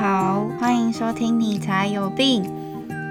[0.00, 2.42] 好，欢迎收听《你才有病》。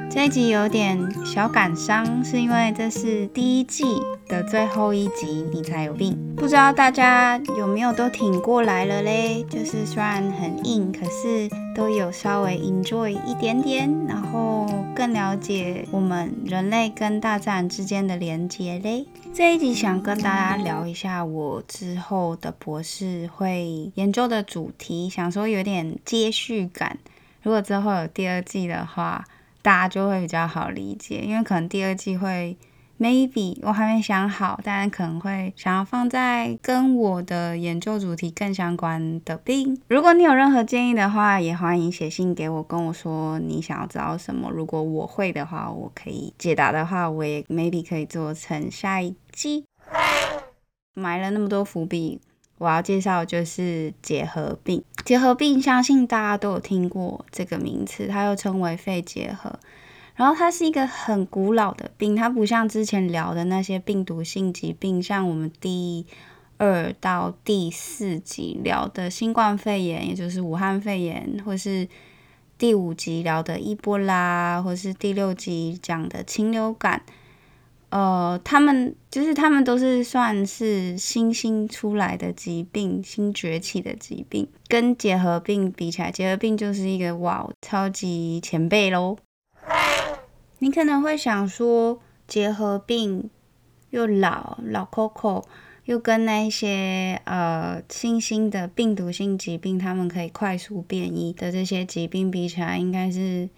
[0.10, 3.84] 这一集有点小感伤，是因为这是第一季
[4.28, 6.18] 的最后一集，你才有病。
[6.36, 9.46] 不知道大家有没有都挺过来了嘞？
[9.48, 14.66] 就是虽然很硬，可是都有稍微 enjoy 一点点，然后
[15.00, 19.06] 更了解我们人类跟大自然之间的连接嘞。
[19.34, 26.98] 这一集想跟大家聊一下我之后的博士会研究的主题，想说有点接续感。
[27.42, 29.26] 如果之后有第二季的话。
[29.62, 32.56] 大家就会比较好理解，因为可能第二季会
[33.00, 39.82] maybe 我还没想好，但可能会想要放在跟我的研究主题更相关的病。
[39.88, 44.50] 如果你有任何建议的话，也欢迎写信给我，跟我说你想要知道什么。
[44.52, 49.64] 如果我会的话，我可以解答的话，我也 maybe 可以做成下一季。
[50.94, 52.20] 埋了那么多伏笔。
[52.58, 54.84] 我要介绍就是结核病。
[55.06, 59.58] 结核病相信大家都有听过这个名词，它又称为肺结核。
[60.20, 66.06] 然后它是一个很古老的病，它不像之前聊的那些病毒性疾病，像我们第
[66.58, 71.88] 二到第四集聊的新冠肺炎，也就是武汉肺炎，或是
[72.58, 77.02] 第五集聊的伊波拉，或是第六集讲的禽流感。
[77.88, 89.16] 呃，他们就是他们都是算是新兴出来的疾病，新崛起的疾病，跟结核病比起来，结核病就是一个哇，超级前辈喽。
[90.60, 93.30] 你可能会想说，结核病
[93.90, 95.44] 又老老 Coco，
[95.86, 103.50] 又跟那些呃新兴的病毒性疾病，他们可以快速变异的这些疾病比起来，应该是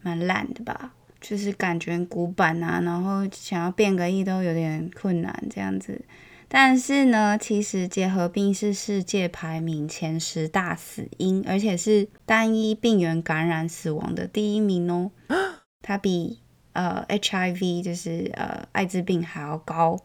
[0.00, 0.92] 蛮烂的吧？
[1.20, 6.04] 就是感觉古板啊，然后想要变个异都有点困难这样子。
[6.46, 15.10] 但是呢，其实结核病是世界排名前十大死因，而且是单一病原感染死亡的第一名哦。
[15.86, 16.40] 它比
[16.72, 20.00] 呃 HIV 就是呃艾滋病还要高。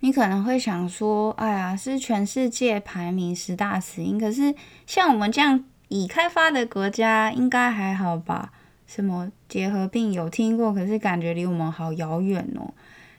[0.00, 4.54] 你可能会想说，哎呀，是全世界排名十大死因，可是
[4.86, 8.52] 像我们这样已开发的国家，应该还好吧？
[8.86, 12.72] 什么结核病有听过，可是感觉离我们好遥远哦。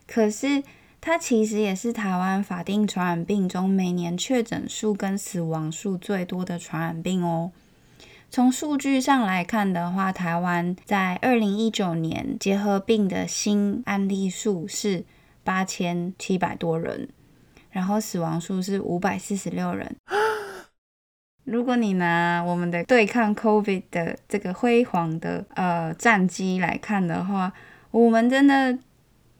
[0.05, 0.63] 可是
[1.01, 7.51] 它其实也是台湾法定传染病中每年确诊数跟死亡数最多的传染病哦。
[8.29, 15.03] 从数据上来看的话，台湾在二零一九年结核病的新案例数是
[15.43, 17.09] 八千七百多人，
[17.71, 19.95] 然后死亡数是五百四十六人。
[21.45, 27.53] 如果你拿我们的对抗 COVID 的这个辉煌的呃战绩来看的话，
[27.91, 28.77] 我们真的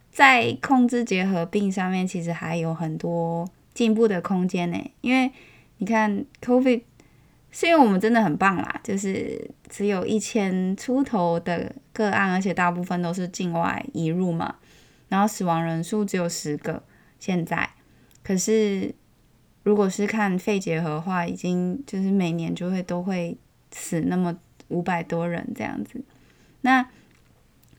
[0.09, 4.77] 在控制结核病上面其实还有很多进步的空间呢。
[5.01, 5.29] 因为
[5.79, 6.81] 你看 COVID
[7.51, 14.55] 是因为我们真的很棒啦，就是只有一千出头的个案，而且大部分都是境外移入嘛，
[15.09, 16.83] 然后死亡人数只有十个，
[17.19, 17.69] 现在
[18.23, 18.93] 可是。
[19.63, 23.37] 如果是看肺结核的话，已经就是每年就会都会
[23.69, 24.33] 死那么
[24.69, 26.01] 五百多人这样子。
[26.61, 26.87] 那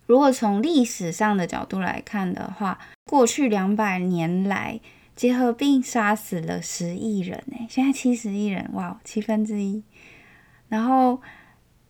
[0.04, 4.78] 如果从历史上的角度来看的话，过去两百年来
[5.18, 9.82] 结核病杀死了十亿人诶，现在七十亿人，哇，七分之一。
[10.68, 11.20] 然后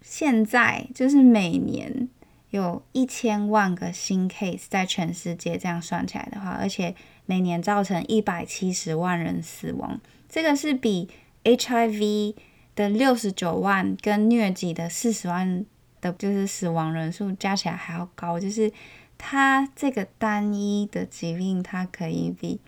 [0.00, 2.08] 现在就是每年
[2.48, 6.94] 有一千万个新 case 在全世界这样算起来的话，而且。
[7.30, 10.00] 每年造成一百七十万人死亡，
[10.30, 11.10] 这个是比
[11.44, 12.34] HIV
[12.74, 15.66] 的六十九万跟疟疾的四十万
[16.00, 18.40] 的，就是死亡人数加起来还要高。
[18.40, 18.72] 就是
[19.18, 22.58] 它这个单一的疾病，它可以比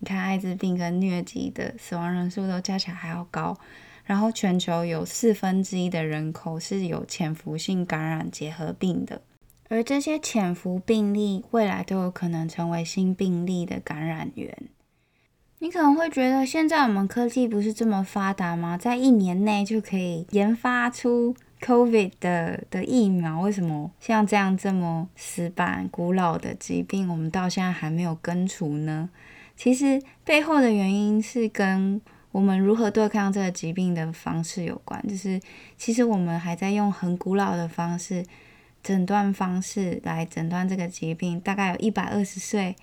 [0.00, 3.56] 你看艾滋病跟疟疾的死亡人数都加起来还要高。
[4.04, 9.22] 然后全球有四分之一的人口是有潜伏性感染结核病的。
[9.68, 14.52] 而这些潜伏病例未来都有可能成为新病例的感染源。
[15.60, 18.76] 你可能会觉得，现在我们科技不是这么发达吗？
[18.76, 29.10] 在一年内就可以研发出 COVID 的的疫苗，为什么像这样这么死板、古老的疾病，我们到现在还没有根除呢？
[29.60, 32.00] 其实背后的原因是跟
[32.32, 35.06] 我们如何对抗这个疾病的方式有关。
[35.06, 35.38] 就是
[35.76, 38.24] 其实我们还在用很古老的方式。
[38.82, 42.74] 诊断方式来诊断这个疾病，大概有一百二十岁，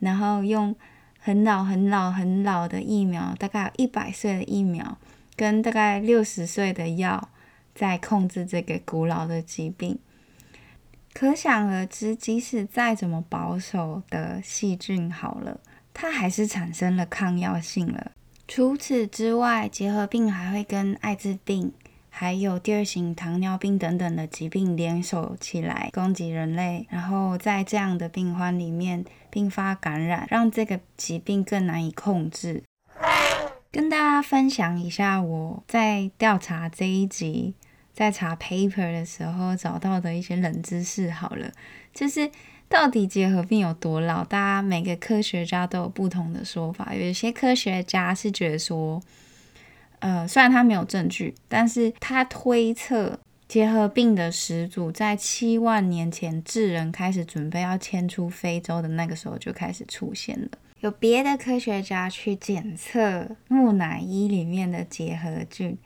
[0.00, 0.74] 然后用
[1.20, 4.98] 很老、很老、很老的疫苗，大概有一百岁的疫苗，
[5.36, 7.28] 跟大概六十岁的药，
[7.72, 9.96] 在控制这个古老的疾病。
[11.12, 15.60] 可想而知，即使再怎么保守的细菌好了，
[15.94, 18.12] 它还是产生了抗药性了。
[18.46, 21.72] 除此之外，结核病还会跟艾滋病。
[22.16, 32.62] 还有第二型糖尿病等等的疾病联手起来攻击人类，然后在这样的病患里面并发感染，让这个疾病更难以控制。
[33.72, 37.54] 跟大家分享一下我在调查这一集，
[37.92, 41.10] 在查 paper 的时候找到的一些冷知识。
[41.10, 41.50] 好了，
[41.92, 42.30] 就是
[42.74, 44.24] 到底结核病有多老？
[44.24, 46.92] 大家每个科学家都有不同的说法。
[46.92, 49.00] 有一些科学家是觉得说。
[50.00, 53.18] 呃，虽然他没有证据，但是他推测
[53.48, 60.48] 结核病的始祖在七万年前智人开始准备要迁出非洲的那个时候就开始出现了。
[60.80, 65.78] 有别的科学家去检测木乃伊里面的结核菌，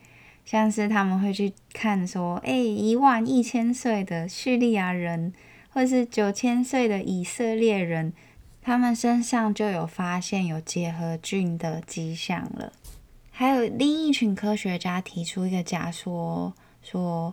[0.44, 5.32] 像是他们会去看说，哎，一万一千岁的叙利亚人，
[5.78, 8.12] 或是九千岁的以色列人，
[8.60, 12.72] 他们身上就有发现有结核菌的迹象了。
[13.30, 16.52] 还有另一群科学家提出一个假说，
[16.82, 17.32] 说，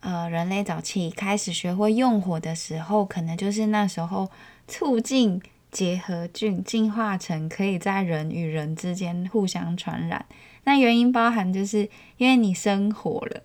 [0.00, 4.28] 呃，人类早期开始学会用火的时候，可能就是那时候
[4.66, 10.26] 促进结核菌进化成可以在人与人之间互相传染。
[10.64, 13.40] 那原因包含就是因为你生火了，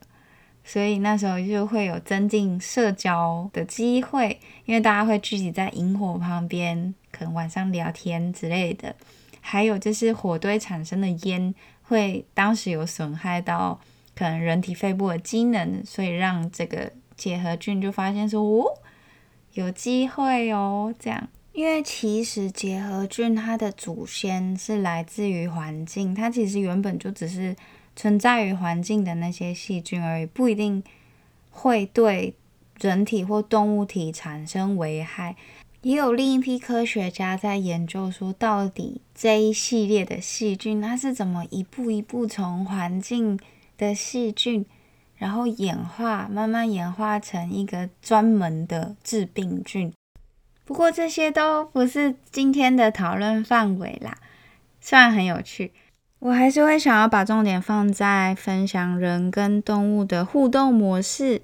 [0.72, 8.96] 所以那时候就会有增进社交的机会，因为大家会聚集在萤火旁边，可能晚上聊天之类的。
[9.42, 11.56] 还有就是火堆产生的烟。
[11.82, 13.80] 会当时有损害到
[14.16, 18.78] 可能人体肺部的机能，所以让这个结核菌就发现说哦，
[19.54, 21.28] 有机会哦，这样。
[21.52, 27.56] 因为其实结核菌它的祖先是来自于环境，它其实原本就只是
[28.00, 30.82] 存在于环境的那些细菌而已，不一定
[31.50, 32.34] 会对
[32.80, 35.36] 人体或动物体产生危害。
[35.82, 43.38] 也有另一批科学家在研究，说到底这一系列的细菌，它是怎么一步一步从环境
[43.78, 44.66] 的细菌，
[45.18, 49.92] 然后演化，慢慢演化成一个专门的致病菌。
[50.64, 54.18] 不过这些都不是今天的讨论范围啦。
[54.80, 55.74] 虽然很有趣，
[56.20, 61.42] 我还是会想要把重点放在分享人跟动物的互动模式。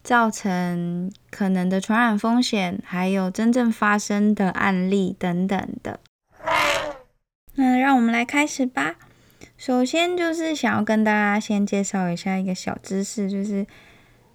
[0.00, 6.00] 造成可能的传染风险，还有真正发生的案例等等的。
[7.56, 8.94] 那让我们来开始吧。
[9.58, 13.66] 首先就是想要跟大家先介绍一下一个小知识，就是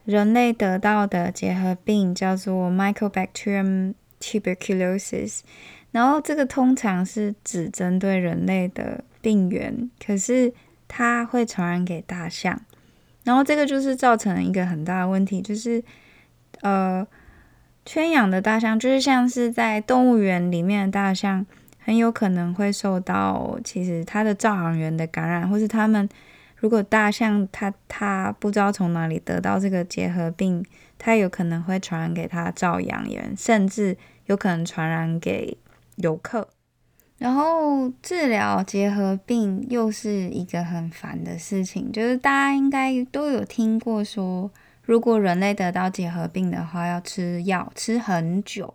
[0.05, 5.39] 人类得到的结核病叫做 Mycobacterium tuberculosis。
[5.89, 10.53] 然后这个通常是只针对人类的病原，可是
[10.87, 12.61] 它会传染给大象。
[13.23, 15.81] 然后这个就是造成一个很大的问题，就是
[16.59, 17.07] 呃，
[17.85, 21.45] 圈养的大象，就是像是在动物园里面的大象，
[21.79, 26.07] 很有可能会受到其实它的照养员的感染，或是他们
[26.57, 30.65] 如果大象它它不知道从哪里得到这个结核病，
[30.99, 35.57] 它有可能会传染给它照养员，甚至有可能传染给
[35.95, 36.49] 游客。
[37.23, 48.73] 然后治疗结核病又是一个很烦的事情，就是大家应该都有听过说，如果人类得到结核病的话，要吃药吃很久。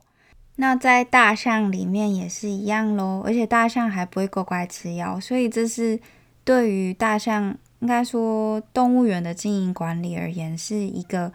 [0.56, 6.00] 那在大象里面也是一样咯，而且大象还不会乖乖吃药，所以这是
[6.42, 11.30] 对于大象应该说动物园的经营管理而言是一个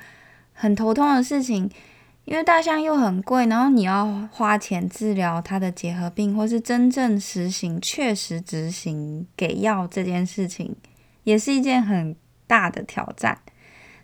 [0.52, 1.70] 很头痛的事情。
[2.26, 10.74] 因为大象又很贵，然后你要花钱治疗它的结核病，或是真正实行、确实执行给药这件事情，
[11.26, 12.16] 也是一件很
[12.48, 13.38] 大的挑战。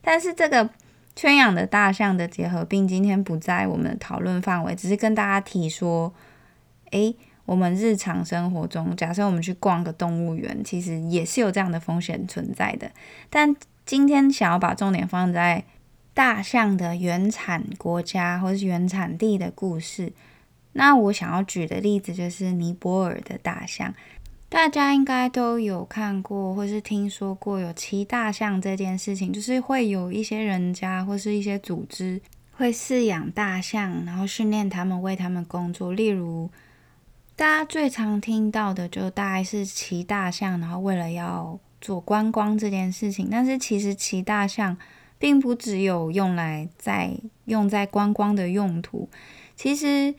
[0.01, 0.69] 但是这个
[1.15, 6.13] 圈养的大象的结核病今天不在我们的讨论范围，只是跟大家提说，
[6.91, 12.91] 诶，我们日常生活中，假设我们去逛个动物园，其实也是有这样的风险存在的。
[13.29, 15.63] 但今天想要把重点放在。
[16.19, 20.11] 大象的原产国家或是原产地的故事，
[20.73, 23.95] 那我想要举的例子就是尼泊尔的大象。
[24.49, 32.21] 大家应该都有看过或是听说过有骑大象这件事情，就是会有一些人家或是一些组织
[32.51, 35.93] 会饲养大象，然后训练他们为他们工作。
[35.93, 36.49] 例如，
[37.37, 43.29] 大家最常听到的就大概是骑大象，然后为了要做观光这件事情。
[43.31, 44.75] 但是其实骑大象。
[45.19, 47.11] 并不只有用来在
[47.45, 49.09] 用在观光的用途，
[49.55, 50.15] 其实，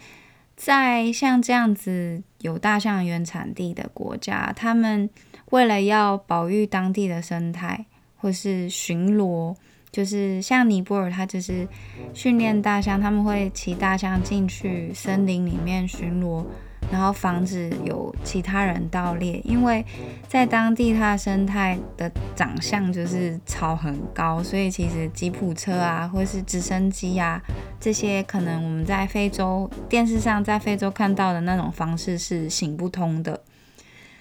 [0.55, 5.09] 在像这样子有大象原产地的国家，他们
[5.47, 7.87] 为了要保育当地的生态，
[8.19, 9.57] 或是巡逻，
[9.91, 11.67] 就是像尼泊尔，它就是
[12.13, 16.45] 训练大象，他们会骑大象进去森林里面巡逻，
[16.91, 19.41] 然后防止有其他人盗猎。
[19.45, 19.85] 因为
[20.29, 27.43] 在当地它的生态的长相就是草很高，所以其实吉普车啊，或是直升机啊，
[27.79, 33.43] 这些可能我们在非洲电视上在非洲看到的那种方式是行不通的。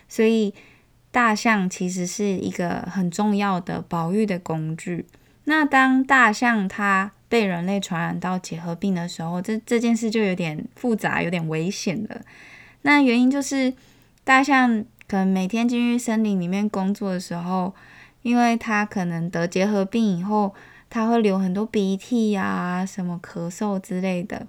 [0.07, 0.53] 所以
[1.11, 5.05] 大象其实是一个很重要的保育的工具。
[5.45, 12.21] 那当大象它被人类传染到结核病的时候，这这件事就有点复杂，有点危险了。
[12.81, 13.73] 那原因就是
[14.23, 17.73] 大象可能每天进去森林里面工作的时候，
[18.21, 20.53] 因为它可能得结核病以后，
[20.89, 24.47] 它会流很多鼻涕呀、什么咳嗽之类的，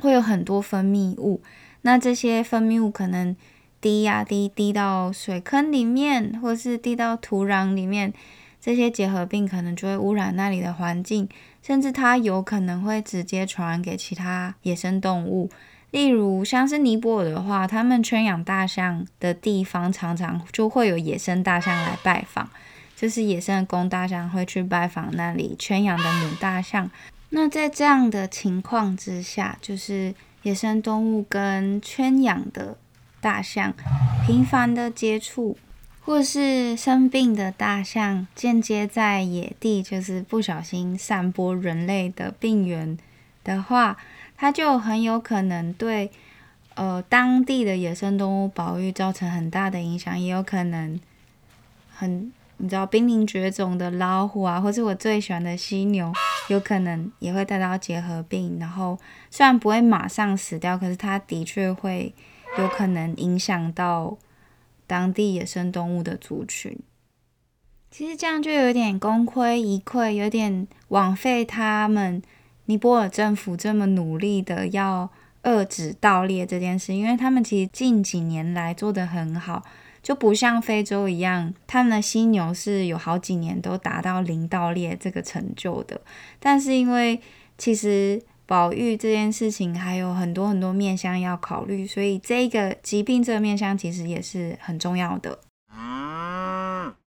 [0.00, 1.40] 会有很多分泌物。
[1.82, 3.36] 那这些分泌物可能
[3.80, 8.12] 滴呀滴滴到水坑里面，或是滴到土壤里面，
[8.60, 11.28] 这些结核病可能就会污染那里的环境。
[11.62, 15.48] 甚至它有可能会直接传染给其他野生动物，
[15.94, 22.50] 例如像是尼泊尔的话，他们圈养大象的地方常常就会有野生大象来拜访，
[22.96, 26.90] 就是野生的公大象会去拜访那里圈养的母大象。
[27.28, 32.76] 那在这样的情况之下，就是野生动物跟圈养的
[33.20, 33.72] 大象
[34.26, 35.56] 频繁的接触。
[36.06, 42.98] 或是生病的大象间接在野地，就是不小心散播人类的病源
[43.42, 43.96] 的话，
[44.36, 46.10] 它就很有可能对
[46.74, 51.00] 呃当地的野生动物保育造成很大的影响，也有可能
[51.92, 56.12] 很你知道濒临绝种的老虎啊，或是我最喜欢的犀牛，
[56.48, 58.58] 有可能也会带到结核病。
[58.60, 58.98] 然后
[59.30, 62.14] 虽然不会马上死掉，可是它的确会
[62.58, 64.16] 有可能影响到。
[64.86, 66.78] 当地野生动物的族群，
[67.90, 72.22] 其实这样就有点功亏一篑，有点枉费他们
[72.66, 75.10] 尼泊尔政府这么努力的要
[75.42, 79.62] 遏制盗猎这件事，因为他们其实近几年来做的很好，
[80.02, 86.00] 就不像非洲一样，他们的犀牛是有好几年都达到零盗猎这个成就的，
[86.38, 87.20] 但是因为
[87.56, 88.22] 其实。
[88.46, 95.38] 保育这件事情还有很多很多面向要考虑，所以这个疾病这个面向其实也是很重要的。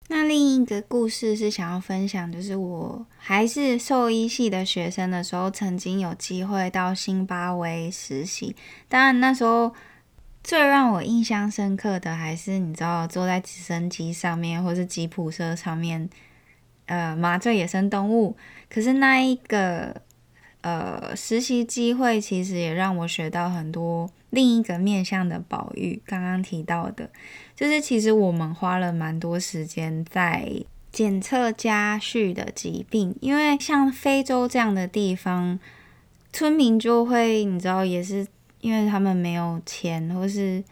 [0.08, 8.56] 那另一个故事是想要分享，就是我还是兽医系的学生的时候，曾经有机会到辛巴威实习。
[8.90, 9.74] 当然那时候
[10.44, 16.10] 最让我印象深刻的，还是你知道坐在直升机上面，或是吉普车上面，
[16.88, 18.36] 呃，麻醉野生动物。
[18.70, 20.02] 可是那一个。
[20.64, 26.00] 呃，实习机会其实也让我学到很多另一个面向的保育。
[26.06, 27.10] 刚刚提到的，
[27.62, 30.52] 就是其实我们花了蛮多时间在
[30.92, 35.60] 检测家畜的疾病，因为像非洲这样的地方，
[36.34, 38.26] 村民就会你知道，也是
[38.62, 40.64] 因为他们没有钱，或是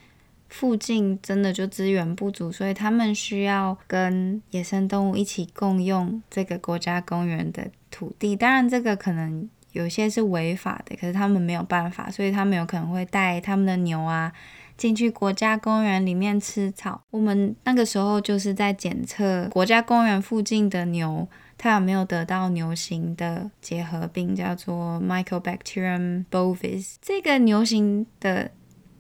[0.50, 8.36] 附近真的就资源不足，所以他们需要跟野生动物一起共用这个国家公园的土地。
[8.36, 9.48] 当然，这个可能。
[9.72, 14.34] 有些是违法的，可是他们没有办法，所以他们有可能会带他们的牛啊
[14.79, 17.03] 进去国家公园里面吃草。
[17.12, 26.95] 我们那个时候就是在检测国家公园附近的牛，它有没有得到牛型的结核病，叫做 Mycobacterium bovis。
[27.01, 28.51] 这个牛型的，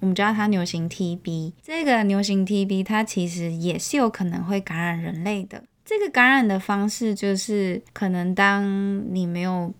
[0.01, 1.53] 我们叫它牛型 TB。
[1.63, 5.63] 这个牛型 TB 它其实也是有可能会感染人类的。
[5.85, 9.73] 这个感染的方式就是，可能当你没有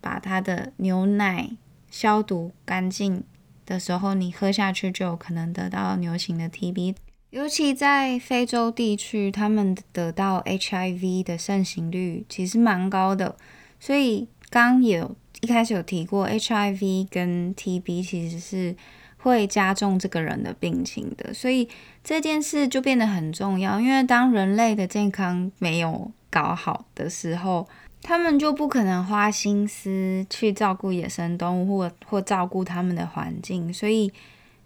[0.00, 1.50] 把它的牛奶
[1.90, 3.24] 消毒干净
[3.72, 6.94] 的时候，你喝下去就有可能得到牛型的 TB。
[7.30, 13.34] 尤其在非洲地区，他们得到 HIV 的盛行率其实蛮高的。
[13.80, 18.76] 所以刚有一开始有提过，HIV 跟 TB 其实是
[19.16, 21.32] 会加重这个人的病情的。
[21.32, 21.66] 所以
[22.04, 27.68] 这件事就变得很重要，因为当人类的健康没有搞好的时候。
[28.04, 34.12] 他们就不可能花心思去照顾野生动物，或或照顾他们的环境，所以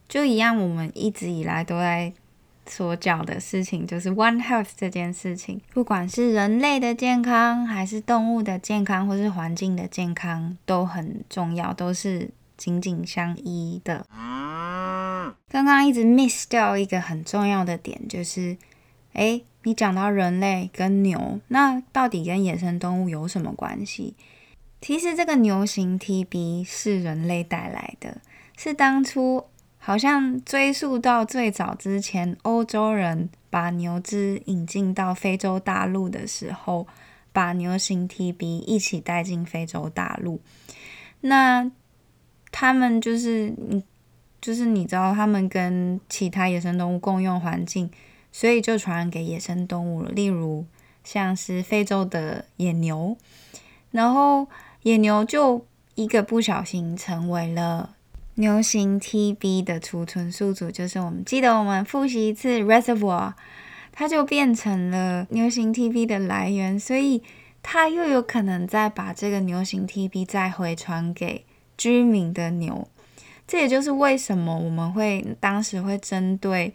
[0.09, 2.11] 就一样，我们一直以来都在
[2.65, 14.07] 所讲的事情，就是 One Health 这件事情，不管是人类的健康，还是动物的健康，或是环境的健康，都很重要，都是紧紧相依的。
[15.51, 18.57] 刚刚一直 miss 掉一个很重要的点，就是，
[19.17, 19.43] 哎。
[19.67, 24.15] 你讲到人类跟牛，那到底跟野生动物有什么关系？
[24.81, 28.19] 其实这个牛型 TB 是人类带来的，
[28.57, 29.45] 是当初
[29.79, 36.87] 好像追溯到最早之前，欧洲人把牛只引进到非洲大陆的时候，
[37.33, 40.41] 把牛型 TB 一起带进非洲大陆。
[41.23, 41.69] 那
[42.53, 43.53] 他们就是
[44.41, 47.91] 就是你知道他们跟其他野生动物共用环境，
[48.37, 50.11] 所以就传染给野生动物了。
[50.11, 50.67] 例如
[51.03, 53.17] 像是非洲的野牛，
[53.93, 54.47] 然后
[54.83, 55.65] 野牛就
[55.95, 57.97] 一个不小心成为了
[58.35, 63.33] 牛型 TB 的储存宿主，就是我们记得我们复习一次 reservoir，
[63.91, 67.23] 它就变成了牛型 TB 的来源，所以
[67.63, 71.47] 它又有可能再把这个牛型 TB 再回传给
[71.79, 72.87] 居民的牛。
[73.47, 76.75] 这也就是为什么我们会当时会针对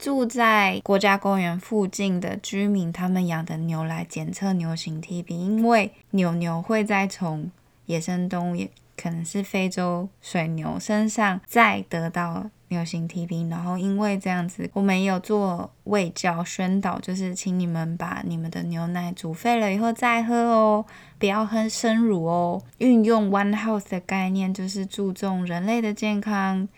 [0.00, 7.50] 住在国家公园附近的居民，他们养的牛来检测牛型 TB，因为牛牛会再从
[7.84, 12.46] 野生动物，也可能是非洲水牛身上再得到。
[12.68, 20.86] 牛型 TB，然后因为这样子，我们有做喂教宣导，就是请你们把你们的牛奶煮沸了以后再喝哦，
[21.18, 22.62] 不要喝生乳哦。
[22.78, 26.68] 运用 One Health 的概念，就是注重人类的健康，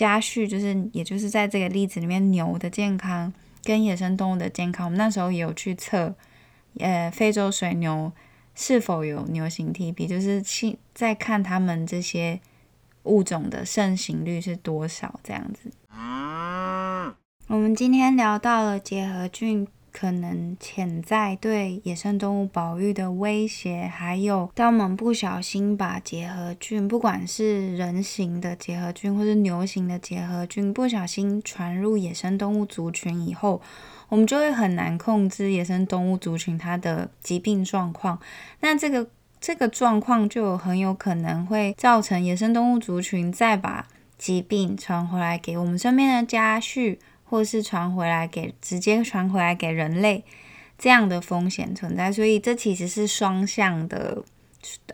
[0.00, 6.14] 家畜就是也就是在这个例子里面，牛的健康跟野生动物的健康，我们那时候也有去测，
[6.78, 8.10] 呃，非洲水牛
[8.54, 12.40] 是否有牛型 TB，就是去在看他们这些。
[13.04, 15.18] 物种的盛行率是多少？
[15.22, 15.72] 这样子。
[17.46, 33.60] 我们今天聊到了结核菌可能潜在对野生动物保育的威胁，还有当我们不小心把结核菌，不管是人形的结核菌或是牛型的结核菌，不小心传入野生动物族群以后，
[34.08, 38.18] 我们就会很难控制野生动物族群它的疾病状况。
[38.60, 39.08] 那这个。
[39.42, 43.86] 这个状况就很有可能会造成野生动物族群再把
[44.18, 46.98] 疾病传回来给我们身边的家畜，
[47.30, 50.22] 或是传回来给直接传回来给人类
[50.76, 52.10] 这样的风险存在。
[52.12, 54.22] 所以这其实是双向的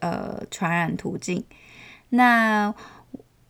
[0.00, 1.42] 呃传染途径。
[2.10, 2.72] 那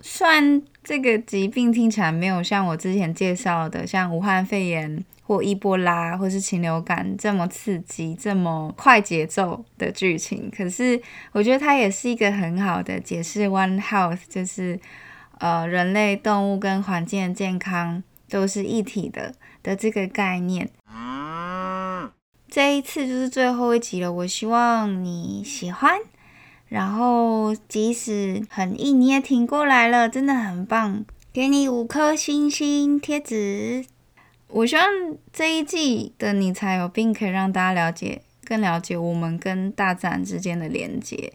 [0.01, 5.05] 虽然这个疾病听起来没有像我之前介绍的，像武汉肺炎。
[5.29, 14.79] 或伊波拉，或是禽流感这么刺激、这么快节奏的剧情，可是我觉得它也是一个很好的解释 One Health，就是
[15.39, 20.71] 呃人类、动物跟环境的健康都是一体的的这个概念。
[22.49, 25.99] 这一次就是最后一集了，我希望你喜欢，
[26.69, 33.85] 然后即使很硬你也挺过来了，真的很棒，给你五颗星星贴纸。
[34.49, 34.85] 我希望
[35.33, 41.33] 这一季的你才有病，可以让大家了解、更了解我们跟大自然之间的连接。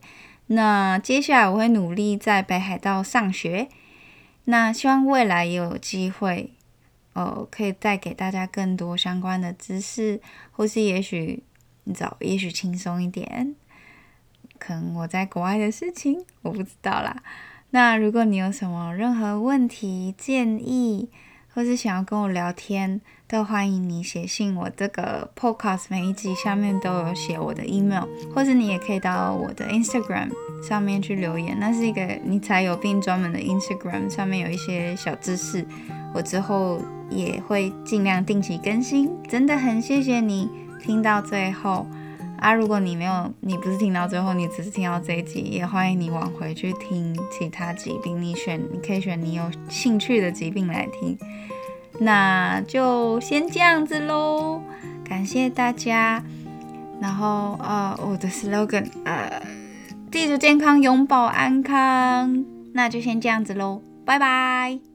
[0.48, 3.68] 那接下来我会努力在北海道上学。
[4.46, 6.52] 那希望未来也有机会，
[7.14, 10.22] 呃，可以带给大家更多相关的知识，
[10.52, 11.44] 或是也许
[11.84, 13.56] 你知道，也许轻松一点，
[14.58, 17.22] 可能我在国外的事情，我不知道啦。
[17.72, 21.10] 那如果你有什么任何问题、建议，
[21.54, 24.56] 或是想要跟我聊天，都欢迎你写信。
[24.56, 30.30] 我这个 podcast 每一集下面都有写我的 email，或是你也可以到我的 Instagram
[30.66, 31.58] 上面去留言。
[31.60, 35.66] 那是一个你才有病专门的 Instagram，上面有一些小知识。
[36.14, 39.10] 我之后也会尽量定期更新。
[39.28, 40.50] 真的很谢谢你
[40.82, 41.86] 听到最后
[42.40, 42.54] 啊！
[42.54, 48.22] 如果你没有，你不是听到最后，你只是听到这一集，也欢迎你往回去听其他疾病。
[48.22, 51.18] 你选，你可以选你有兴趣的疾病来听。
[52.00, 54.62] 那就先这样子喽，
[55.04, 56.24] 感谢大家。
[57.00, 59.42] 然后呃，我的 slogan 呃，
[60.12, 62.46] 地球健康，永保安康。
[62.74, 64.91] 那就先这样子喽，拜拜。